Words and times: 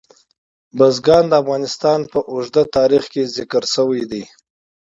بزګان 0.77 1.23
د 1.29 1.33
افغانستان 1.43 1.99
په 2.11 2.19
اوږده 2.31 2.63
تاریخ 2.77 3.03
کې 3.13 3.31
ذکر 3.37 3.63
شوی 3.73 4.03
دی. 4.11 4.23